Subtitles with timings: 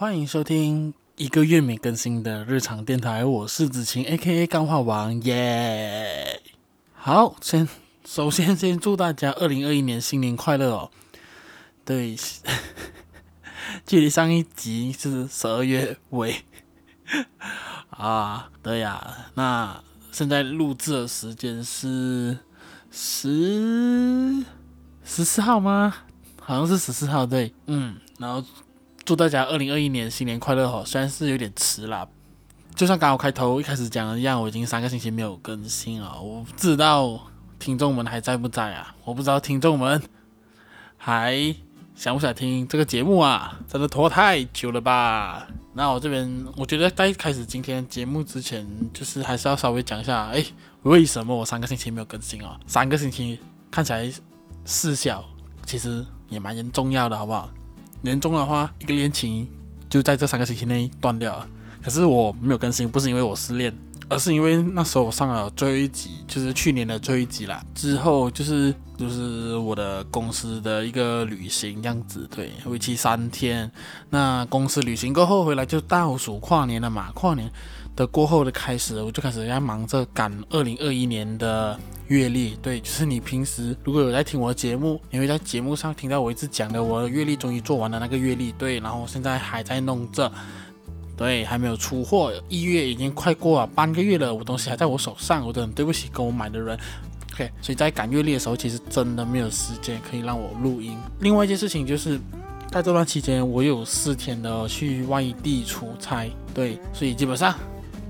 [0.00, 4.46] 欢迎收听一个月没更新的日常电台，我是子晴，A.K.A.
[4.46, 6.40] 钢化王，耶！
[6.94, 7.68] 好，先
[8.06, 10.90] 首先先祝大家二零二一年新年快乐哦。
[11.84, 12.16] 对，
[13.84, 16.46] 距离上一集是十二月尾
[17.90, 19.26] 啊，对呀。
[19.34, 22.38] 那现在录制的时间是
[22.90, 24.42] 十
[25.04, 25.94] 十四号吗？
[26.40, 28.42] 好像是十四号，对，嗯，然后。
[29.10, 30.84] 祝大家二零二一年新年快乐哈！
[30.86, 32.06] 虽然是有点迟啦，
[32.76, 36.22] 就像刚好开头一开始讲的一样，我已经三个星期没有更新了。
[36.22, 37.20] 我不知道
[37.58, 38.94] 听众们还在不在啊？
[39.02, 40.00] 我不知道听众们
[40.96, 41.52] 还
[41.96, 43.58] 想不想听这个节目啊？
[43.66, 45.48] 真的拖太久了吧？
[45.74, 50.46] 那我这边我觉得在开始今天节目之前，就是还是要稍微讲一下，哎，
[50.82, 52.56] 为什么我三个星期没有更新啊？
[52.68, 53.40] 三个星期
[53.72, 54.08] 看起来
[54.64, 55.24] 事小，
[55.66, 57.50] 其实也蛮重要的，好不好？
[58.02, 59.48] 年终的话，一个恋情
[59.88, 61.46] 就在这三个星期内断掉了。
[61.82, 63.74] 可是我没有更新，不是因为我失恋，
[64.10, 67.64] 而是因为那时候我上了最后一集，就是去年的最后一集啦。
[67.74, 73.70] 之后就是就是我的公司的一个旅行这样子，对，为期三天。
[74.10, 77.50] 那公司旅行过后回来就倒数跨年了嘛，跨年
[77.96, 81.78] 的过后的开始，我就开始在忙着赶 二零二一年的。
[82.10, 90.28] 月历，对，就是你平时如果有在听我的节目，你会在节目上听到我一直讲的，我的月历终于做完了那个月历，对，然后现在还在弄着，
[91.20, 96.78] 对，还没有出货，一月已经快过了半个月了，我东西还在我手上，我真的很对不起跟我买的人
[97.34, 100.96] ，OK，所以在赶月历的时候，其实真的没有时间可以让我录音。
[101.18, 102.18] 另外一件事情就是，
[102.70, 107.54] 在这段期间，我有四天的去外地出差，对，所以基本上。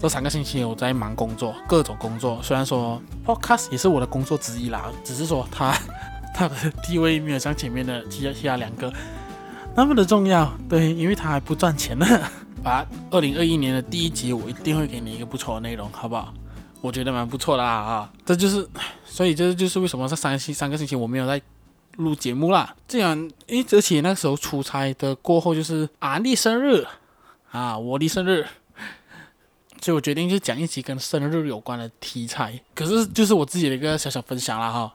[0.02, 2.40] 这三个星期我在忙工作，各种工作。
[2.42, 5.76] 虽然说 Podcast 也是我的工作之一啦，只是说它
[6.34, 8.90] 它的地位没有像前面的其他其他两个
[9.76, 10.50] 那么的重要。
[10.70, 12.06] 对，因为它还不赚钱呢。
[12.62, 16.32] 把二零二一年的第一集，我一定会给你一个不错的内容，好不好？
[16.80, 18.12] 我觉得蛮不错的啦啊！
[18.24, 18.66] 这就是，
[19.04, 21.40] 所以这就是为什么这三星三个星期我没有在
[21.96, 22.74] 录节目啦。
[22.88, 26.86] 这样，诶，而且那时候出差的过后就是阿丽生日
[27.50, 28.46] 啊，我的生日。
[29.82, 34.94] 所以我决定就讲一集跟生日有关的题材，可是就是我自己的一个小小分享啦哈。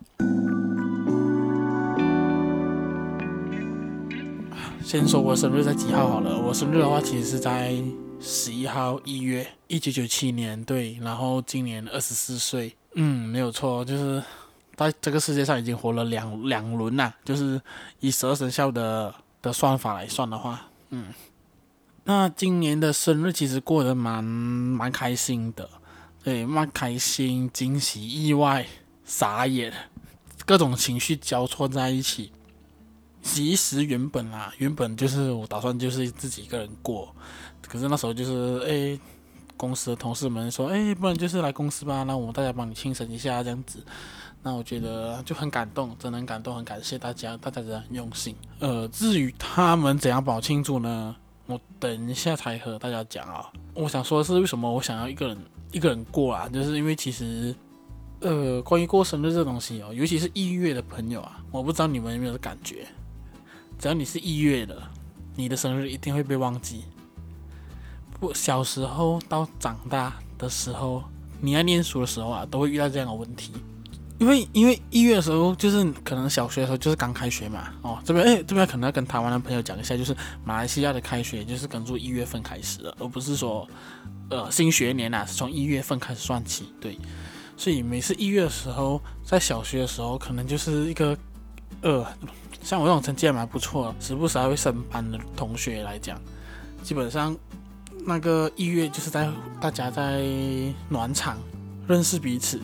[4.85, 7.75] 先说我生日在几号好了，我生日的话其实是在
[8.21, 14.23] 十一号一月，一九九七年，对，然后今年二十四岁，嗯，没有错，就是
[14.75, 17.59] 在这个世界上已经活了两两轮了，就是
[17.99, 21.07] 以十二生肖的的算法来算的话，嗯。
[22.03, 25.67] 那今年的生日其实过得蛮蛮开心的，
[26.23, 28.67] 对，蛮开心、惊喜、意外、
[29.03, 29.73] 傻眼，
[30.45, 32.31] 各种情绪交错在一起。
[33.25, 37.13] 其实原本啊，原本就是我打算就是自己一个人过，
[37.67, 38.97] 可是那时候就是哎，
[39.57, 43.83] 公司的同事们说，哎，不然就是来公司吧，那我们大家帮你庆生一下这样子。
[44.43, 48.35] 那我觉得就很感动，真的很感动，很感谢大家，大家真的很用心。
[48.59, 51.15] 呃，至于他们怎样帮我庆祝呢？
[51.47, 53.51] 我等一下才和大家讲啊。
[53.73, 55.37] 我想说的是，为什么我想要一个人
[55.71, 56.47] 一个人过啊？
[56.47, 57.55] 就是因为其实，
[58.21, 62.87] 呃，关于过生日这东西哦，尤其是一月的朋友啊，我不知道你们有没有感觉，
[63.77, 64.81] 只要你是一月的，
[65.35, 66.83] 你的生日一定会被忘记。
[68.19, 71.03] 不，小时候到长大的时候，
[71.41, 73.51] 你在念书的时候啊，都会遇到这样的问题。
[74.17, 80.15] 因为因为一月的时候，就是可能小学的时候就是刚开学嘛，哦，这边哎这边可能要跟台湾的朋友讲一下，就是
[80.45, 83.67] 马来西亚的开学就是跟住一月份开始的，而不是说
[84.29, 86.97] 呃新学年呐、啊、是从一月份开始算起，对，
[87.57, 91.17] 所以每次一月的时候，在小学的时候可能就是一个
[91.81, 92.07] 呃
[92.65, 96.19] 像我这种成绩还蛮不错的，时不时还会升班的同学来讲，
[96.81, 97.37] 基本上
[98.07, 99.29] 那个一月就是在
[99.61, 100.25] 大家在
[100.89, 101.37] 暖场
[101.87, 102.59] 认识彼此。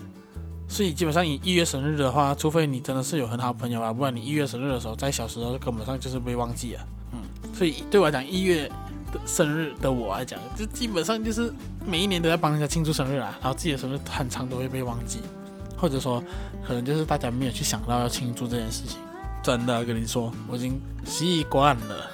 [0.68, 6.88] 所以基本上你一月生日的话，除非你真的是有很好朋友啊，不然你一月生日的时候，在小时候根本上就是被忘记了。
[7.12, 7.20] 嗯，
[7.54, 8.68] 所以对我来讲，一月
[9.12, 11.54] 的生日的我来讲，就基本上就是
[11.86, 15.20] 每一年都在帮人家庆祝生日啊，然后自己的生日很长都会被忘记，
[15.78, 16.24] 或者说
[16.66, 18.98] 可能就是大家没有去想到要庆祝这件事情。
[19.44, 22.12] 真的跟你说，我已经习惯了。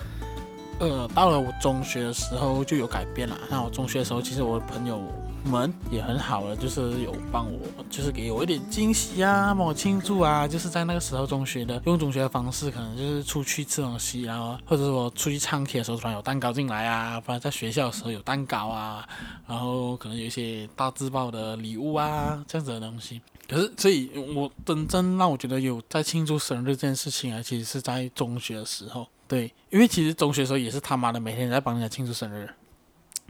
[0.79, 3.37] 呃，到了我中学的时候就有改变了。
[3.49, 5.01] 那我中学的时候，其实我的朋友。
[5.47, 7.59] 们也很好了，就是有帮我，
[7.89, 19.07] 就是给我一点惊喜啊，帮我庆祝啊，就是在那个时候中学的用中学的方式，可能就是出去吃东西，然后或者说出去唱 K 的时候突然有蛋糕进来啊，不然在学校的时候有蛋糕啊，
[19.47, 23.21] 然后可能有一些大字报的礼物啊，这样子的东西。
[23.47, 29.07] 可是，所以我真正让我觉得有在庆祝生日这件事情啊，其实是在中学的时候。
[29.25, 32.49] 对，因为其实中学的时候也是他妈的每天在帮人家庆祝生日，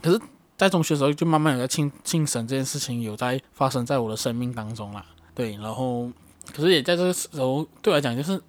[0.02, 0.22] 可是，
[0.58, 5.06] 在中学的时候就慢慢有在庆庆生这件事情有在发生在我的生命当中啦。
[5.36, 6.12] 对，然后
[6.52, 8.42] 可是也在这个时候对我来讲就是，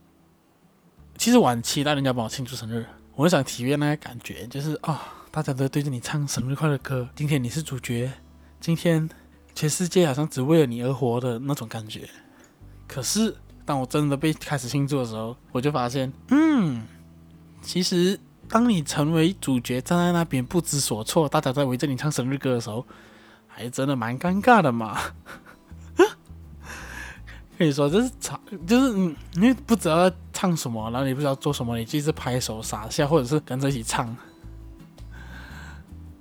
[1.18, 8.10] 其实我很期待人家帮我庆祝生日，我很想体验那个感觉，就是啊、大家都对着你唱生日快乐歌，今天你是主角，
[8.58, 9.06] 今天
[9.54, 12.08] 全世界好像只为了你而活的那种感觉。
[12.86, 16.86] 可是当我真的被开始庆祝的时候，我就发现，嗯。
[17.60, 22.86] 其实，当你成为主角，站在那边不知所措，大家在围着你唱生日歌的时候，
[23.46, 24.98] 还真的蛮尴尬的嘛。
[27.58, 34.16] 可以说，就是唱，就是你，你不知道唱什么，然后你不知道做什么，你就是拍手傻笑，或者是跟着一起唱，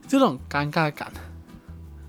[0.08, 1.12] 这种尴尬感。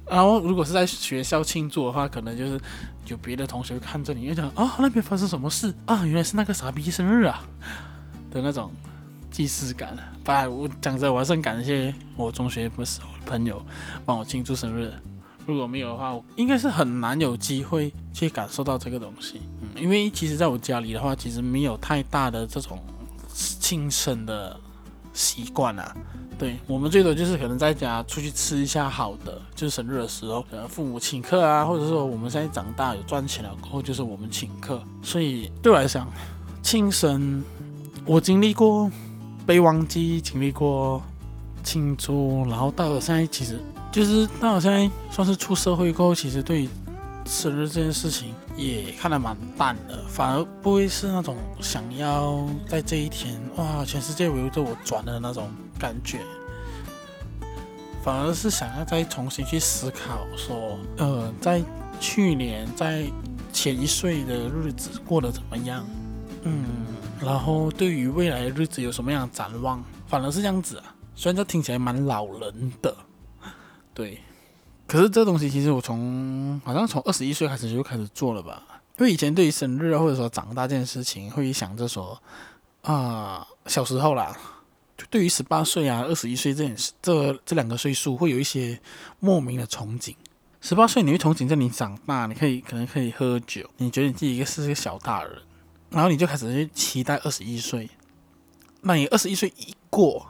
[0.06, 2.58] 然后，如果是在学校庆祝的话，可能就是
[3.06, 6.04] 有别的同学看着你，就讲啊，那边发生什么事啊？
[6.06, 7.44] 原来是那个傻逼生日啊
[8.30, 8.72] 的那种。
[9.38, 13.62] 仪式感，本来我讲着，我还是很感谢我中学不是朋友
[14.04, 14.92] 帮我庆祝生日。
[15.46, 19.40] 如果没有的话，我应该是很难有机会去感受到这个东西。
[19.62, 22.78] 嗯，因为其实在我家里的话，其实没有太大的这种
[23.32, 24.58] 庆生的
[25.14, 25.96] 习惯啊。
[26.36, 34.82] 对，我们最多就是可能在家出去吃一下好的，就是生日的时候，可能父母请客啊，或者说我们现在长大有赚钱了过后，就是我们请客。
[35.00, 36.06] 所以对我来讲，
[36.60, 37.42] 庆生
[38.04, 38.90] 我经历过。
[39.48, 41.02] 被忘记，经历过
[41.64, 43.58] 庆祝，然后到了现在，其实
[43.90, 46.68] 就是到了现在算是出社会过后，其实对
[47.24, 55.48] 生日这件事情也看得蛮淡的，反而不会是那种想要在这一天哇，全世界围着我转的那种
[55.78, 56.20] 感觉，
[58.04, 61.62] 反而是想要再重新去思考说，呃，在
[61.98, 63.06] 去年在
[63.50, 65.86] 前一岁的日子过得怎么样，
[66.42, 66.64] 嗯。
[67.20, 69.82] 然后对于未来的日子有什么样的展望？
[70.06, 72.96] 反而是这样子啊，虽然这听起来蛮老人的，
[73.92, 74.20] 对，
[74.86, 78.62] 可是这东西其实我从好像从二十一岁开始就开始做了吧。
[78.98, 82.16] 因为以前对于生日啊或者说长大这件事情，会想着说
[82.82, 84.34] 啊、小时候啦，
[84.96, 88.80] 就对于十八岁啊、二十一岁这件事，这这两个岁数会有一些
[89.18, 90.14] 莫名的憧憬。
[90.60, 95.32] 十八岁你会憧憬着你长大，你可以可能可以喝酒，你觉得你自己一个是一个小大人。
[95.90, 97.88] 然后你就开始去期待二十一岁，
[98.82, 100.26] 那你二十一岁一过，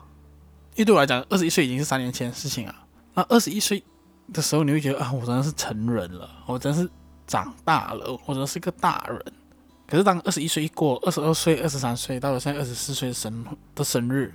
[0.75, 2.85] 因为对我来讲，二十一岁已经是三年前的事情啊。
[3.13, 3.83] 那二十一岁
[4.31, 6.89] 的时候，你会觉得啊，我真的是成人了，我真是
[7.27, 9.21] 长大了，我真的是个大人。
[9.85, 13.45] 可是当二十一岁一过，二十二岁、二十三岁，到了现在二十四岁的生
[13.75, 14.33] 的生日，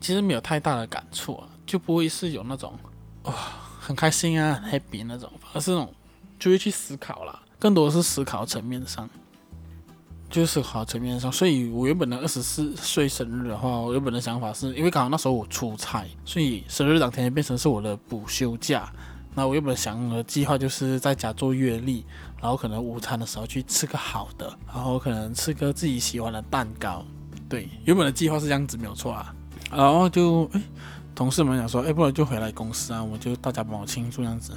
[0.00, 2.78] 其实没有太大的感触啊，就不会是有那种
[3.24, 3.34] 哇
[3.80, 5.94] 很开心啊、happy 那种，而是那种
[6.38, 9.08] 就会去思考了，更多的是思考层面上。
[10.30, 18.90] 就是好层面上，所以我原本的二十四岁生日的话，我原本的想法是因为刚好那时候我出差，所以生日当天变成是我的补休假。
[19.34, 22.04] 那我原本想的计划就是在家做月历，
[22.40, 27.04] 然后可能午餐的时候去吃个好的，然后可能吃个自己喜欢的蛋糕。
[27.48, 29.34] 对，原本的计划是这样子，没有错啊。
[29.70, 30.60] 然后就诶，
[31.14, 34.52] 同事们想说，诶，不然就回来公司啊，我就大家帮我庆祝这样子，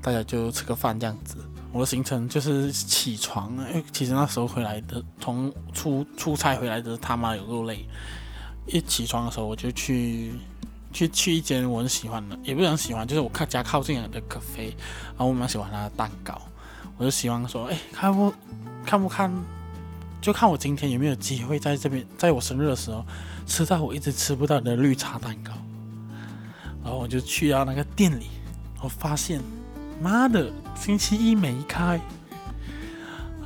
[0.00, 1.36] 大家就吃个饭这样子。
[1.70, 7.86] 我的行程就是起床，因为其实那时候回来的，从出出差回来的他妈有够累。
[8.66, 10.32] 一起床的时候，我就去
[10.92, 14.74] 去去一间我很喜欢的，也不是很喜欢，就是我看家靠近的咖啡，
[15.08, 16.40] 然后我蛮喜欢他的蛋糕，
[16.96, 18.32] 我就希望说，哎，看不
[18.84, 19.30] 看不看，
[20.20, 23.04] 就看我今天有没有机会在这边，在我生日的时候
[23.46, 25.52] 吃到我一直吃不到的绿茶蛋糕。
[26.82, 28.26] 然后我就去到那个店里，
[28.82, 29.42] 我发现。
[30.00, 32.00] 妈的，星期一没开。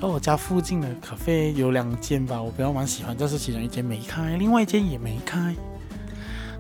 [0.00, 5.54] 而我家附近的咖啡有两间吧，我比较蛮喜欢，这是其中一间没开，另外一间也没开。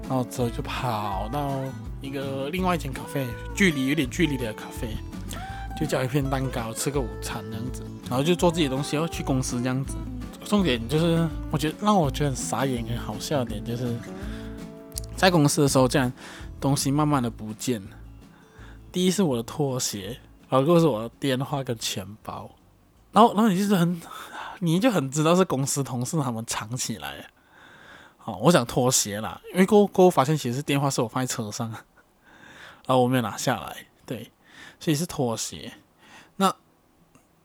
[0.08, 1.50] 然后之后就跑到
[2.00, 4.96] 一个另外一间咖啡，距离有点距离的咖啡，
[5.78, 9.96] 就叫一片蛋糕，吃个午餐这样子，然后就做自己的东西，要去公司这样子。
[10.44, 13.96] 重点就是，我觉得让我觉得很傻眼、很好笑的点，就是
[15.16, 16.12] 在公司的时候，这样
[16.60, 17.88] 东西慢慢的不见了。
[18.92, 22.50] 第一是我的拖鞋，然后就是我的电话跟钱包，
[23.10, 24.00] 然后然后你就是很，
[24.60, 27.26] 你就很知道是公司同事他们藏起来。
[28.18, 34.30] 好，我想拖鞋啦，因为过后过后发现其实是电话是我放在车上，然后我没有拿下来，对，
[34.78, 35.72] 所以是拖鞋。
[36.36, 36.54] 那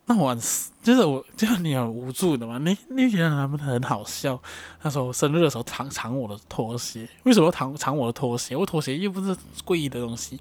[0.06, 0.36] 那我
[0.84, 4.39] 就是我就是你很无助的嘛，你你觉得他们很好笑。
[4.84, 8.56] 那时候生日的时候藏藏我的拖鞋，为什么要藏藏我的拖鞋？
[8.56, 9.36] 我拖鞋又不是
[9.66, 10.39] 贵的东西。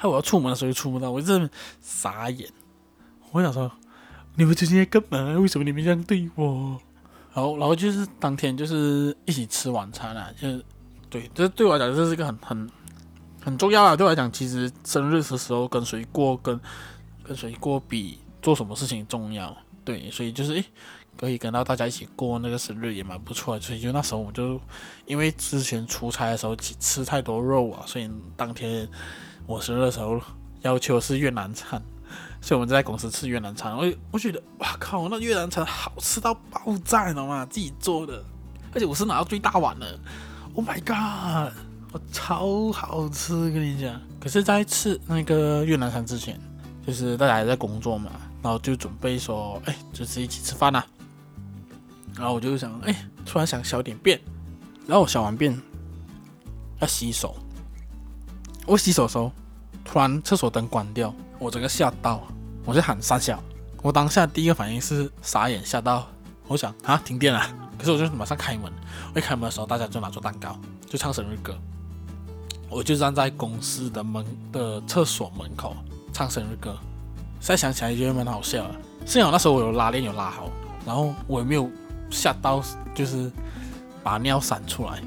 [0.00, 1.50] 害我要出门的时候就出不到，我真的
[1.82, 2.48] 傻眼。
[3.32, 3.70] 我想说，
[4.36, 5.38] 你们最近在干嘛？
[5.38, 6.80] 为什么你们这样对我？
[7.34, 10.64] 然后然后就是当天就是一起吃晚餐啊，就是
[11.10, 12.70] 对，这对我来讲这是一个很很
[13.44, 13.94] 很重要啊。
[13.94, 16.58] 对我来讲，其实生日的时候跟谁过，跟
[17.22, 19.54] 跟谁过比做什么事情重要。
[19.84, 20.64] 对，所以就是诶，
[21.18, 23.60] 可以跟到大家一起过那个生日也蛮不错的。
[23.60, 24.58] 所以就那时候我就
[25.04, 28.88] 因为之前出差的时候吃太多肉啊，所以当天
[29.50, 30.20] 我生日的时候
[30.62, 31.82] 要求是越南餐。
[32.42, 37.44] 所以我们在公司吃越南餐，我我觉得哇靠，那越南餐好吃到爆炸，你知道吗？
[37.44, 38.24] 自己做的，
[38.72, 39.98] 而且我是拿到最大碗的
[40.54, 41.52] ，Oh my god，
[41.92, 44.00] 我超好吃，跟你讲。
[44.18, 46.40] 可是，在吃那个越南餐之前，
[46.86, 48.10] 就是大家还在工作嘛，
[48.42, 50.82] 然后就准备说，哎，就是一起吃饭呐。
[52.16, 54.18] 然后我就想，哎，突然想小点便，
[54.86, 55.60] 然后我小完便
[56.80, 57.36] 要洗手，
[58.66, 59.30] 我洗手的时候，
[59.90, 61.12] 突然厕所灯关掉。
[61.40, 62.22] 我整个吓到，
[62.64, 63.42] 我就喊三小。
[63.82, 66.06] 我当下第一个反应是傻眼吓到，
[66.46, 67.42] 我想啊停电了，
[67.76, 68.70] 可是我就马上开门。
[69.12, 70.56] 我一开门的时候，大家就拿出蛋糕，
[70.88, 71.58] 就唱生日歌。
[72.68, 75.74] 我就站在公司的门的厕所门口
[76.12, 76.76] 唱生日歌。
[77.40, 78.74] 现在想起来觉得蛮好笑的。
[79.04, 80.48] 幸好那时候我有拉链有拉好，
[80.86, 81.68] 然后我也没有
[82.10, 82.62] 吓到，
[82.94, 83.28] 就是
[84.04, 85.02] 把尿闪出来。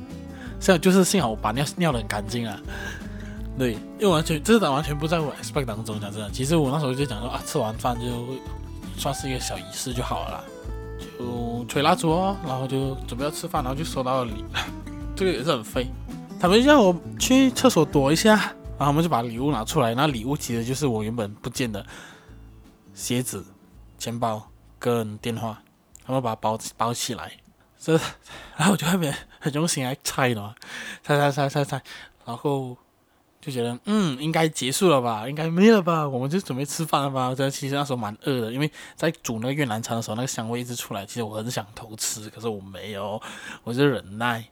[0.60, 2.60] 幸好就是幸好我把尿尿得很干净啊。
[3.56, 6.30] 对，因为完全这个完全不在我 expect 当中，讲真的。
[6.32, 8.28] 其实我那时候就讲说啊，吃完饭就
[8.98, 10.44] 算是一个小仪式就好了啦，
[11.20, 14.44] 就吹蜡烛哦，然后就准备要吃饭，然后就收到了礼，
[15.16, 15.86] 这个也是很废。
[16.40, 21.86] 他们叫我去厕所躲一下，然后他们就把礼物拿出来，那礼物其实就是我原本不见的
[22.96, 23.46] 鞋子、
[24.00, 24.42] 钱包
[24.80, 25.62] 跟电话，
[26.04, 27.32] 他们把它包包起来，
[27.80, 27.94] 这
[28.58, 30.56] 然后我就外面很用心来拆呢，
[31.04, 31.84] 拆拆拆拆拆，
[32.26, 32.76] 然后。
[33.46, 37.36] 就觉得嗯，应该结束了吧，应该没了吧，我们就准备吃饭了吧。
[37.36, 41.06] 这其实那时候蛮饿的，因为在煮那个越南餐的时候，那个香味一直出来。
[41.06, 43.22] 其实我很想偷吃，可是我没有，
[43.66, 44.46] 我就忍耐。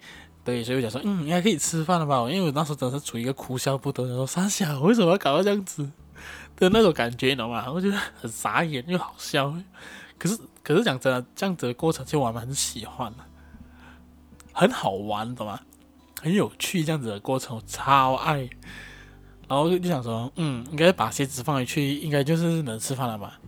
[0.44, 2.18] 对，所以我想说，嗯，应该可以吃饭了吧？
[2.30, 5.90] 因为我那时候真的是处于一个哭笑不得，说三小为什么要搞到这样子
[6.58, 7.72] 的那种感觉，你懂吗？
[7.72, 9.54] 我觉得很傻眼又好笑。
[10.18, 13.24] 可是，可是讲真的，这样子的过程其实我还蛮喜欢的，
[14.52, 15.60] 很好玩，懂吗？
[16.22, 18.48] 很有趣，这样子的过程我超爱，
[19.48, 23.40] 然后就想说，嗯，应该把鞋子放回去，应该就是能吃饭了吧？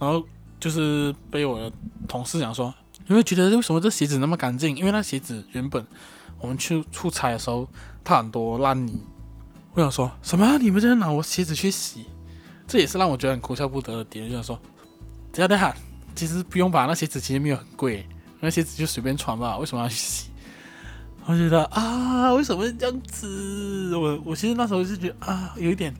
[0.00, 0.24] 然后
[0.58, 1.72] 就是被我的
[2.08, 2.74] 同事讲说，
[3.06, 4.76] 你会觉得为什么这鞋子那么干净？
[4.76, 5.86] 因为那鞋子原本
[6.40, 7.68] 我们去出差的时候，
[8.02, 9.00] 它很多烂泥。
[9.74, 10.58] 我想说什么？
[10.58, 12.06] 你们在拿我鞋子去洗？
[12.66, 14.28] 这也是让我觉得很哭笑不得的点。
[14.28, 14.60] 就想说，
[15.30, 15.72] 等下等下，
[16.16, 18.04] 其实不用把那鞋子，其实没有很贵，
[18.40, 20.27] 那鞋子就随便穿吧，为什么要去洗？
[21.28, 23.94] 我觉得啊，为什么这样子？
[23.94, 25.94] 我我其实那时候是觉得啊，有一点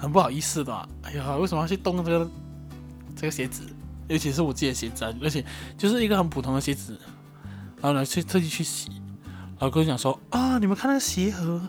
[0.00, 0.88] 很不好意思的。
[1.02, 2.30] 哎呀，为什么要去动这个
[3.14, 3.64] 这个鞋子？
[4.08, 5.44] 尤其是我自己的鞋子啊，而且
[5.76, 6.98] 就是一个很普通的鞋子，
[7.82, 8.88] 然后呢去特地去洗。
[9.58, 11.60] 然后跟我讲说啊，你们看那个鞋盒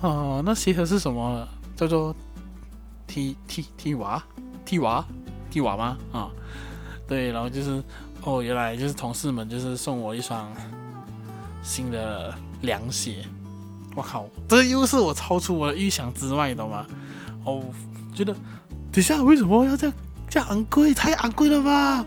[0.00, 1.46] 啊，那鞋盒是什么？
[1.76, 2.16] 叫做
[3.06, 4.24] T T T 娃
[4.64, 5.04] T 娃
[5.50, 5.98] T 娃吗？
[6.12, 6.30] 啊，
[7.06, 7.84] 对，然后就是
[8.22, 10.50] 哦，原来就是同事们就是送我一双。
[11.62, 13.24] 新的凉鞋，
[13.94, 16.86] 我靠，这又是我超出我的预想之外，你懂吗？
[17.44, 17.62] 哦，
[18.14, 18.34] 觉得
[18.92, 19.96] 等下为什么要这样
[20.28, 20.94] 这样昂贵？
[20.94, 22.04] 太昂贵了吧！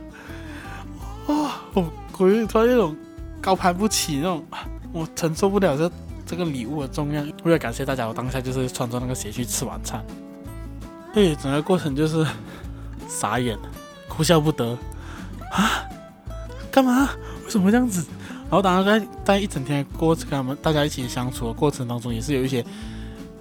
[1.27, 1.82] 哦，我
[2.18, 2.96] 我突然那种
[3.41, 4.44] 高攀不起那种，
[4.91, 5.91] 我承受不了这
[6.25, 7.25] 这个礼物的重量。
[7.44, 10.03] 为了感谢大家，我当下就是穿着那个鞋去吃晚餐。
[11.13, 12.25] 对，整个过程就是
[13.08, 13.58] 傻眼，
[14.08, 14.77] 哭笑不得
[15.51, 15.84] 啊！
[16.72, 17.10] 干嘛？
[17.46, 18.06] 为什么这样子？
[18.50, 22.65] 然后，当然在在一整天过程，跟他们大家一起相处的过程当中，也是有一些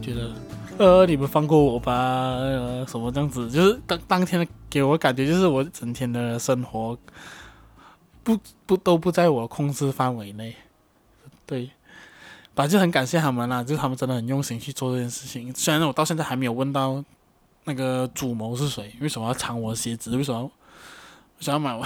[0.02, 0.30] 觉得，
[0.76, 6.94] 呃，你们放过我吧，呃，什么这样子，就是当当天的给我感觉，就是我整天的生活
[8.22, 10.54] 不不都不在我控制范围内，
[11.46, 11.70] 对，
[12.54, 15.50] 反正就很感谢他们啦，就是他们真的很用心去做这件事情。
[15.54, 17.02] 虽然我到现在还没有问到
[17.64, 20.50] 那个主谋是谁，为什么要藏我的鞋子，为什么要
[21.40, 21.82] 想要买我，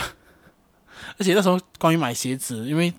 [1.19, 2.93] 而且那时候关于买鞋子，因为。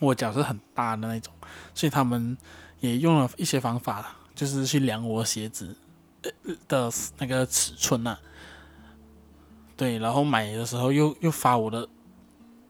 [0.00, 1.32] 我脚是很大的那种，
[1.74, 2.36] 所以他们
[2.80, 5.76] 也用了一些方法，就是去量我鞋子
[6.66, 8.16] 的那个尺寸呐、
[9.76, 11.86] 对，然后买的时候又又发我的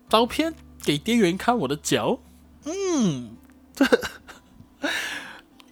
[0.08, 2.18] 照片给店员看我的脚。
[2.64, 3.36] 嗯，
[3.74, 3.96] 这不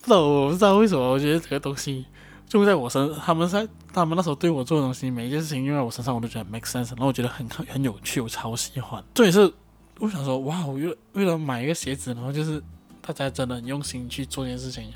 [0.05, 2.07] 知道我不知道为什么，我觉得这个东西
[2.47, 9.03] 就在我身，他们在他们那时候对我做的东西，每一件事情用在我身上，我都觉得 make sense，然后我觉得很很有趣，我超喜欢。
[9.13, 9.53] 这也是。
[9.99, 10.65] 我想说，哇！
[10.67, 12.63] 我为为了买一个鞋子，然后就是
[13.01, 14.93] 大家真的很用心去做一件事情，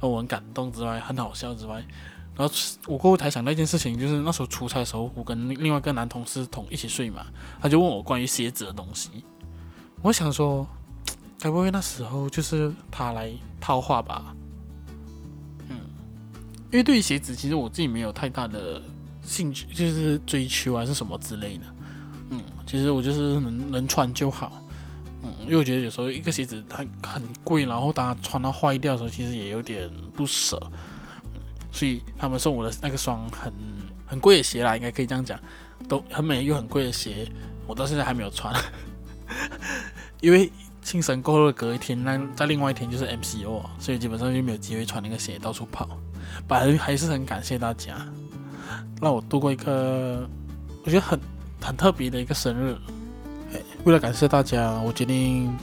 [0.00, 1.84] 让我很感动之外，很好笑之外，
[2.36, 2.54] 然然后
[2.86, 7.26] 我过后才想到一件事情，就是那时候出差的时候，我跟另外一个男同事同一起睡嘛，
[7.60, 9.10] 他就问我关于鞋子的东西。
[10.00, 10.66] 我想说，
[11.38, 13.30] 该不会那时候就是他来
[13.60, 14.34] 套话吧？
[15.68, 15.76] 嗯，
[16.72, 18.80] 因为对于鞋子，其实我自己没有太大的
[19.22, 21.66] 兴趣，就是追求还是什么之类的。
[22.30, 24.62] 嗯，其实我就是能能穿就好。
[25.22, 30.60] 嗯，因为我觉得有时候一个鞋子它很贵，然后当它穿到坏掉的时候，其实也有点不舍。
[31.72, 33.52] 所以他们送我的那个双很
[34.06, 35.38] 很贵的鞋啦，应该可以这样讲，
[35.88, 37.30] 都很美又很贵的鞋，
[37.66, 38.52] 我到现在还没有穿。
[40.20, 40.50] 因为
[40.82, 45.88] 庆生过后的隔一天，那在另外一天就是 MCO，所以基本上就没有机会穿那个鞋到处跑。
[46.48, 47.94] 反正还是很感谢大家，
[49.00, 50.28] 让我度过一个
[50.84, 51.20] 我觉得很
[51.60, 52.76] 很特别的一个生日。
[53.84, 55.56] 为了感谢大家，我决定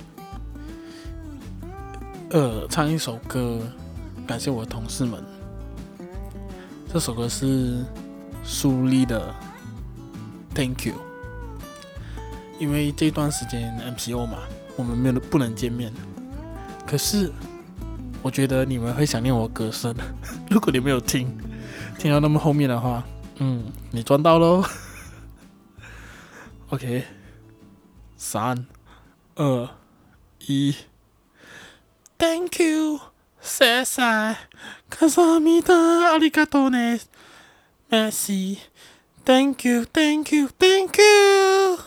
[2.32, 3.60] 呃唱一首歌，
[4.26, 5.24] 感谢我的同事们。
[6.92, 7.84] 这首歌是
[8.44, 9.34] 苏丽的
[10.56, 10.94] 《Thank You》。
[12.60, 14.40] 因为这段时间 MCO 嘛，
[14.76, 15.94] 我们没有不能见面。
[16.88, 17.32] 可是，
[18.24, 19.94] 我觉得你们会想念我歌声。
[20.50, 21.38] 如果你没有听，
[22.00, 23.04] 听到那么后面的话，
[23.38, 24.64] 嗯，你赚到喽。
[26.70, 27.06] OK，
[28.18, 28.68] 三、
[29.36, 29.70] 二、
[30.40, 30.76] 一
[32.18, 33.00] ，Thank you，
[33.40, 34.02] 谢谢，
[34.90, 37.00] 卡萨米达，阿里嘎多呢
[37.90, 41.80] ，Merci，Thank you，Thank you，Thank you。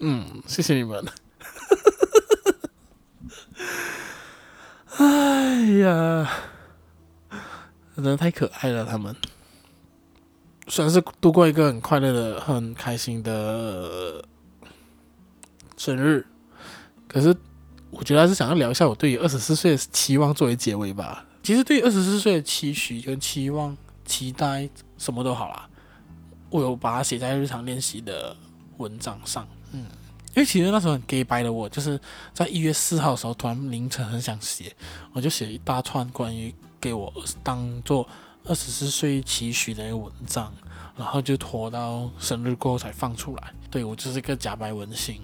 [0.00, 1.06] 嗯，谢谢你们。
[4.98, 6.30] 哎呀，
[7.96, 9.16] 真的太可爱了，他们。
[10.68, 14.22] 虽然是度过一个很快乐的、很开心的
[15.76, 16.26] 生日，
[17.06, 17.34] 可是
[17.90, 21.24] 我觉得还是想要聊一下我对于二十四岁的期望作为结尾吧。
[21.42, 25.66] 其实对于二十四岁的期许跟期望、期待什么都好啦，
[26.50, 28.36] 我有把它写在日常练习的
[28.76, 29.48] 文章上。
[29.72, 29.80] 嗯，
[30.34, 31.98] 因为其实那时候很 gay 白的我，就是
[32.34, 34.76] 在一月四号的时候，突然凌晨很想写，
[35.14, 37.10] 我就写一大串关于给我
[37.42, 38.06] 当做
[38.48, 40.52] 二十四岁期许的文章，
[40.96, 43.52] 然后就拖到生日过后才放出来。
[43.70, 45.20] 对，我就是个假白文青，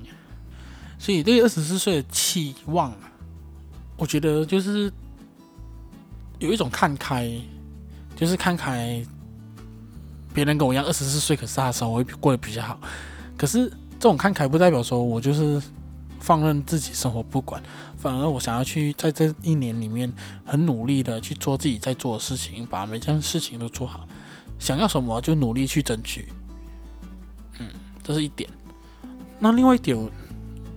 [0.98, 2.94] 所以对二十四岁的期望，
[3.96, 4.92] 我觉得就是
[6.38, 7.28] 有一种看开，
[8.14, 9.04] 就是看开
[10.32, 12.78] 别人跟我一样二十四岁，可是他的生活会过得比较好，
[13.36, 13.72] 可是。
[13.94, 15.62] 这种看开不代表说我就是
[16.24, 17.62] 放任自己生活不管，
[17.98, 20.10] 反而我想要去在这一年里面
[20.42, 24.08] 很努力的去做自己在做的事情，把每件事情都做好，
[24.58, 26.32] 想要什么就努力去争取。
[27.58, 27.68] 嗯，
[28.02, 28.48] 这是一点。
[29.38, 29.94] 那另外一点，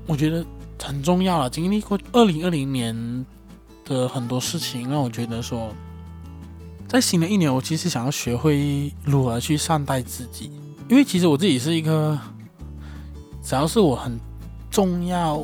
[0.06, 0.46] 我觉得
[0.84, 1.50] 很重要了。
[1.50, 3.26] 经历过二零二零年
[3.86, 5.74] 的很多事情，让我觉得说，
[6.90, 10.52] 在新的一年，我其实想要学会如何去善待自己，
[10.90, 12.20] 因为其实我自己是一个。
[13.44, 14.20] 只要是我很
[14.78, 15.44] 重要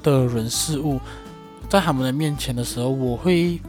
[0.00, 1.00] 的人事物，
[1.68, 3.60] 在他们的面前的时候，我会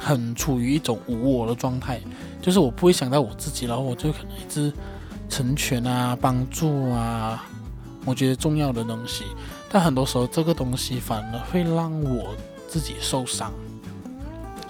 [0.00, 2.00] 很处于一种无我的状态，
[2.40, 4.72] 就是我不会想到我自己，然后我就可能一直
[5.28, 7.44] 成全啊、帮助啊，
[8.06, 9.24] 我觉得重要的东西。
[9.68, 12.34] 但很多时候，这个东西反而会让我
[12.66, 13.52] 自己受伤。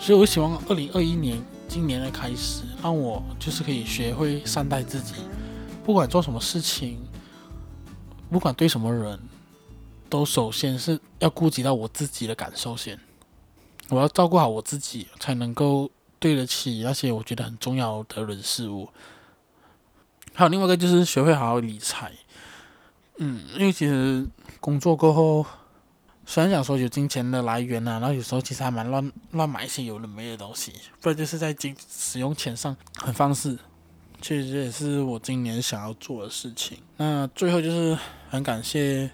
[0.01, 5.15] 所以我希望二零二一年今年的开始，让我就是可以学会善待自己，
[5.85, 6.99] 不管做什么事情。
[8.29, 9.17] 不管对什么人，
[10.09, 12.99] 都首先是要顾及到我自己的感受先。
[13.89, 18.89] 我要照顾好我自己，才能够对得起那些我觉得很重要的人事物。
[20.35, 22.13] 还有另外一个就是学会好好理财。
[23.19, 24.27] 嗯，因为其实
[24.61, 25.47] 工作过后，
[26.27, 33.59] 虽然讲说有金钱的来源啊，然后有时候其实还蛮乱乱买一些有的没的东西，不然就是在金使用钱上很放肆。
[34.21, 36.79] 其实这也是我今年想要做的事情。
[36.97, 37.97] 那最后就是
[38.29, 39.11] 很感谢，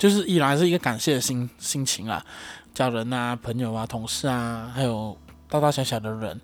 [0.00, 2.24] 就是依然是一个感谢的心心情啦，
[2.72, 5.14] 家人啊、朋友啊、同事啊，还有
[5.46, 6.40] 大大小小的人，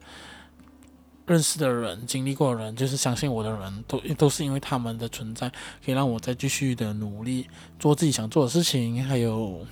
[1.26, 5.48] 认识的人、经历过的人，就是相信我的人都都是因为他们的存在，
[5.82, 9.66] 可以让我再继续的努力做自己想做的事情，还有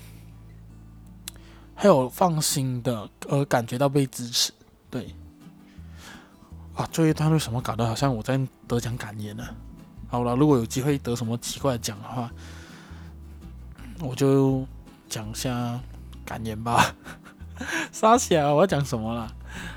[1.75, 4.51] 还有放心的呃感觉到被支持，
[4.89, 5.15] 对。
[6.75, 9.45] 啊，这一段为什么搞得好像我在得奖感言呢？
[10.09, 12.33] 好了，如果有机会得什么奇怪的奖的话，
[14.01, 14.67] 我就
[15.09, 15.81] 讲一下
[16.25, 16.95] 感言吧。
[17.93, 19.33] 傻小，我要讲什么啦？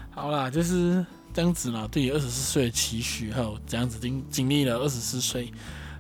[0.10, 1.88] 好啦，就是这样子啦。
[1.92, 5.54] 对于二十四岁的期许，还有这样子经经历了二十四岁，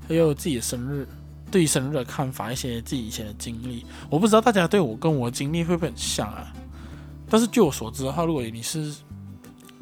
[0.07, 1.07] 还有自己的生日，
[1.51, 6.51] 对于生日的看法，一些自己以前的经历，我不知道大家对我跟我的经历会不会很像啊？
[7.29, 8.91] 但是据我所知的话，如果你是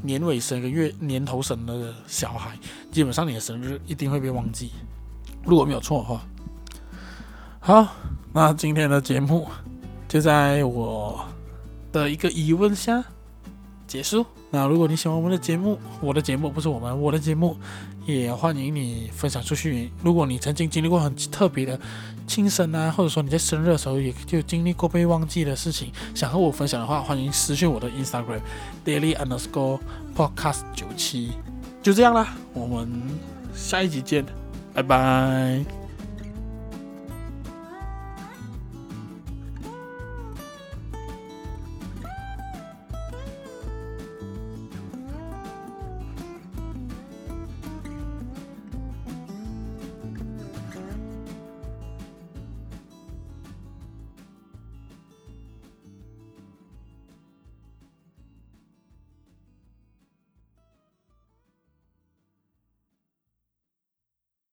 [0.01, 2.57] 年尾生个月年头生的小孩，
[2.91, 4.71] 基本上你的生日一定会被忘记，
[5.45, 6.21] 如果没有错的话。
[7.61, 7.95] 好，
[8.35, 9.47] 那今天的节目
[10.09, 11.25] 就在我
[11.93, 13.01] 的一个疑问下
[13.87, 14.25] 结束。
[14.51, 17.55] 那如果你喜欢我们的节目，我的节目不是我们，我的节目
[18.05, 19.89] 也欢迎你分享出去。
[20.03, 21.79] 如果你曾经经历过很特别的
[22.27, 28.41] 庆生啊，或者说你在生日的时候也就经历过被忘记的事情，想和我分享的话，欢迎私信我的 Instagram
[28.83, 29.79] daily underscore
[30.13, 31.31] podcast 九七。
[31.81, 33.01] 就这样啦，我们
[33.55, 34.25] 下一集见，
[34.73, 35.84] 拜拜。